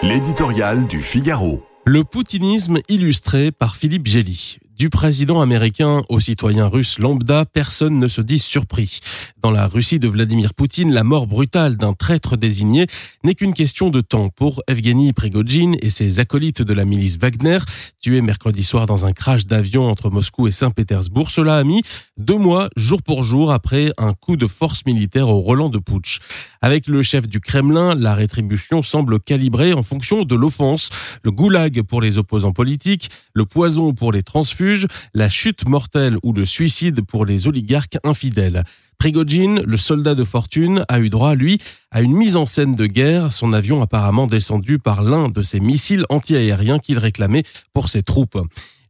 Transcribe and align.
L'éditorial 0.00 0.86
du 0.86 1.02
Figaro. 1.02 1.60
Le 1.84 2.04
poutinisme 2.04 2.78
illustré 2.88 3.50
par 3.50 3.74
Philippe 3.74 4.06
Gély. 4.06 4.58
Du 4.78 4.90
président 4.90 5.40
américain 5.40 6.02
au 6.08 6.20
citoyen 6.20 6.68
russe 6.68 7.00
lambda, 7.00 7.44
personne 7.44 7.98
ne 7.98 8.06
se 8.06 8.20
dit 8.20 8.38
surpris. 8.38 9.00
Dans 9.42 9.50
la 9.50 9.66
Russie 9.66 9.98
de 9.98 10.06
Vladimir 10.06 10.54
Poutine, 10.54 10.92
la 10.92 11.02
mort 11.02 11.26
brutale 11.26 11.76
d'un 11.76 11.94
traître 11.94 12.36
désigné 12.36 12.86
n'est 13.24 13.34
qu'une 13.34 13.54
question 13.54 13.90
de 13.90 14.00
temps 14.00 14.28
pour 14.28 14.62
Evgeny 14.68 15.12
Prigogine 15.12 15.74
et 15.82 15.90
ses 15.90 16.20
acolytes 16.20 16.62
de 16.62 16.74
la 16.74 16.84
milice 16.84 17.18
Wagner, 17.18 17.58
tués 18.00 18.20
mercredi 18.20 18.62
soir 18.62 18.86
dans 18.86 19.04
un 19.04 19.12
crash 19.12 19.46
d'avion 19.46 19.90
entre 19.90 20.10
Moscou 20.10 20.46
et 20.46 20.52
Saint-Pétersbourg. 20.52 21.32
Cela 21.32 21.56
a 21.56 21.64
mis 21.64 21.82
deux 22.16 22.38
mois, 22.38 22.70
jour 22.76 23.02
pour 23.02 23.24
jour, 23.24 23.50
après 23.50 23.90
un 23.98 24.12
coup 24.12 24.36
de 24.36 24.46
force 24.46 24.86
militaire 24.86 25.28
au 25.28 25.40
Roland 25.40 25.70
de 25.70 25.80
Putsch. 25.80 26.20
Avec 26.60 26.88
le 26.88 27.02
chef 27.02 27.28
du 27.28 27.40
Kremlin, 27.40 27.94
la 27.94 28.14
rétribution 28.14 28.82
semble 28.82 29.20
calibrée 29.20 29.72
en 29.74 29.82
fonction 29.82 30.24
de 30.24 30.34
l'offense. 30.34 30.90
Le 31.22 31.30
goulag 31.30 31.82
pour 31.82 32.00
les 32.00 32.18
opposants 32.18 32.52
politiques, 32.52 33.10
le 33.32 33.44
poison 33.44 33.92
pour 33.92 34.10
les 34.10 34.24
transfuges, 34.24 34.86
la 35.14 35.28
chute 35.28 35.68
mortelle 35.68 36.16
ou 36.24 36.32
le 36.32 36.44
suicide 36.44 37.02
pour 37.02 37.24
les 37.24 37.46
oligarques 37.46 37.98
infidèles. 38.04 38.64
Prigogine, 38.98 39.62
le 39.64 39.76
soldat 39.76 40.16
de 40.16 40.24
fortune, 40.24 40.84
a 40.88 40.98
eu 40.98 41.08
droit, 41.08 41.36
lui, 41.36 41.58
à 41.92 42.02
une 42.02 42.16
mise 42.16 42.34
en 42.34 42.46
scène 42.46 42.74
de 42.74 42.86
guerre, 42.86 43.32
son 43.32 43.52
avion 43.52 43.80
apparemment 43.80 44.26
descendu 44.26 44.80
par 44.80 45.04
l'un 45.04 45.28
de 45.28 45.42
ses 45.42 45.60
missiles 45.60 46.04
antiaériens 46.08 46.80
qu'il 46.80 46.98
réclamait 46.98 47.44
pour 47.72 47.88
ses 47.88 48.02
troupes. 48.02 48.38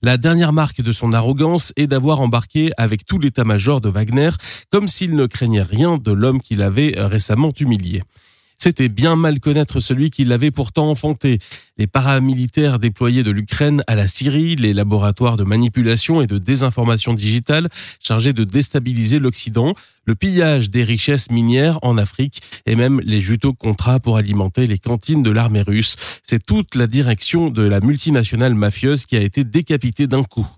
La 0.00 0.16
dernière 0.16 0.52
marque 0.52 0.80
de 0.80 0.92
son 0.92 1.12
arrogance 1.12 1.72
est 1.76 1.88
d'avoir 1.88 2.20
embarqué 2.20 2.70
avec 2.76 3.04
tout 3.04 3.18
l'état-major 3.18 3.80
de 3.80 3.88
Wagner, 3.88 4.30
comme 4.70 4.86
s'il 4.86 5.16
ne 5.16 5.26
craignait 5.26 5.62
rien 5.62 5.98
de 5.98 6.12
l'homme 6.12 6.40
qu'il 6.40 6.62
avait 6.62 6.94
récemment 6.96 7.52
humilié. 7.58 8.02
C'était 8.60 8.88
bien 8.88 9.14
mal 9.14 9.38
connaître 9.38 9.78
celui 9.78 10.10
qui 10.10 10.24
l'avait 10.24 10.50
pourtant 10.50 10.90
enfanté. 10.90 11.38
Les 11.78 11.86
paramilitaires 11.86 12.80
déployés 12.80 13.22
de 13.22 13.30
l'Ukraine 13.30 13.84
à 13.86 13.94
la 13.94 14.08
Syrie, 14.08 14.56
les 14.56 14.74
laboratoires 14.74 15.36
de 15.36 15.44
manipulation 15.44 16.20
et 16.20 16.26
de 16.26 16.38
désinformation 16.38 17.14
digitale 17.14 17.68
chargés 18.00 18.32
de 18.32 18.42
déstabiliser 18.42 19.20
l'Occident, 19.20 19.74
le 20.06 20.16
pillage 20.16 20.70
des 20.70 20.82
richesses 20.82 21.30
minières 21.30 21.78
en 21.82 21.96
Afrique 21.98 22.42
et 22.66 22.74
même 22.74 23.00
les 23.04 23.20
juteaux 23.20 23.54
contrats 23.54 24.00
pour 24.00 24.16
alimenter 24.16 24.66
les 24.66 24.78
cantines 24.78 25.22
de 25.22 25.30
l'armée 25.30 25.62
russe. 25.62 25.94
C'est 26.24 26.44
toute 26.44 26.74
la 26.74 26.88
direction 26.88 27.50
de 27.50 27.62
la 27.62 27.78
multinationale 27.80 28.56
mafieuse 28.56 29.06
qui 29.06 29.16
a 29.16 29.22
été 29.22 29.44
décapitée 29.44 30.08
d'un 30.08 30.24
coup. 30.24 30.48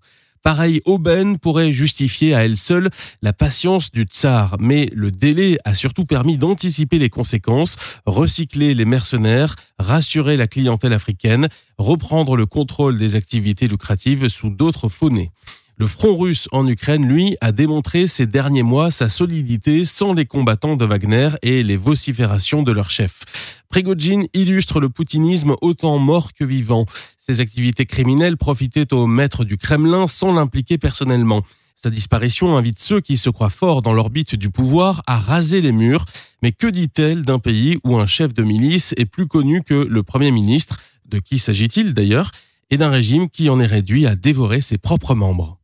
Pareille 0.43 0.81
aubaine 0.87 1.39
pourrait 1.39 1.71
justifier 1.71 2.35
à 2.35 2.45
elle 2.45 2.57
seule 2.57 2.91
la 3.21 3.35
patience 3.35 3.91
du 3.91 4.05
tsar, 4.05 4.57
mais 4.59 4.89
le 4.95 5.11
délai 5.11 5.59
a 5.65 5.75
surtout 5.75 6.07
permis 6.07 6.39
d'anticiper 6.39 6.99
les 6.99 7.11
conséquences, 7.11 7.77
recycler 8.07 8.73
les 8.73 8.87
mercenaires, 8.87 9.55
rassurer 9.79 10.39
la 10.39 10.47
clientèle 10.47 10.95
africaine, 10.95 11.49
reprendre 11.77 12.37
le 12.37 12.47
contrôle 12.47 12.99
des 12.99 13.17
activités 13.17 13.69
lucratives 13.69 14.29
sous 14.29 14.49
d'autres 14.49 14.89
faunées. 14.89 15.31
Le 15.81 15.87
front 15.87 16.15
russe 16.15 16.47
en 16.53 16.67
Ukraine, 16.67 17.09
lui, 17.09 17.39
a 17.41 17.53
démontré 17.53 18.07
ces 18.07 18.27
derniers 18.27 18.63
mois 18.63 18.91
sa 18.91 19.09
solidité 19.09 19.87
sans 19.87 20.13
les 20.13 20.27
combattants 20.27 20.77
de 20.77 20.85
Wagner 20.85 21.31
et 21.41 21.63
les 21.63 21.79
vociférations 21.79 22.63
de 22.63 22.71
leur 22.71 22.91
chef. 22.91 23.23
Prigogine 23.71 24.27
illustre 24.35 24.79
le 24.79 24.91
poutinisme 24.91 25.57
autant 25.63 25.97
mort 25.97 26.35
que 26.35 26.45
vivant. 26.45 26.85
Ses 27.17 27.41
activités 27.41 27.87
criminelles 27.87 28.37
profitaient 28.37 28.93
au 28.93 29.07
maître 29.07 29.47
du 29.47 29.57
Kremlin 29.57 30.07
sans 30.07 30.35
l'impliquer 30.35 30.77
personnellement. 30.77 31.45
Sa 31.77 31.89
disparition 31.89 32.59
invite 32.59 32.79
ceux 32.79 33.01
qui 33.01 33.17
se 33.17 33.31
croient 33.31 33.49
forts 33.49 33.81
dans 33.81 33.95
l'orbite 33.95 34.35
du 34.35 34.51
pouvoir 34.51 35.01
à 35.07 35.17
raser 35.17 35.63
les 35.63 35.73
murs. 35.73 36.05
Mais 36.43 36.53
que 36.53 36.67
dit-elle 36.67 37.25
d'un 37.25 37.39
pays 37.39 37.79
où 37.85 37.97
un 37.97 38.07
chef 38.07 38.35
de 38.35 38.43
milice 38.43 38.93
est 38.99 39.07
plus 39.07 39.27
connu 39.27 39.63
que 39.63 39.73
le 39.89 40.03
Premier 40.03 40.31
ministre? 40.31 40.79
De 41.07 41.21
qui 41.21 41.39
s'agit-il 41.39 41.95
d'ailleurs? 41.95 42.33
Et 42.69 42.77
d'un 42.77 42.91
régime 42.91 43.31
qui 43.31 43.49
en 43.49 43.59
est 43.59 43.67
réduit 43.67 44.07
à 44.07 44.15
dévorer 44.15 44.61
ses 44.61 44.77
propres 44.77 45.15
membres 45.15 45.57